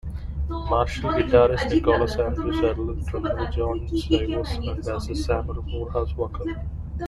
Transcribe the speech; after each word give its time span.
Marshall, 0.49 1.11
guitarist 1.11 1.69
Nicholas 1.69 2.15
Andrew 2.15 2.51
Sadler 2.53 2.95
drummer 2.95 3.51
Jon 3.51 3.81
Syverson 3.87 4.67
and 4.71 4.83
bassist 4.83 5.25
Samuel 5.27 5.61
Moorehouse 5.61 6.15
Walker. 6.17 6.43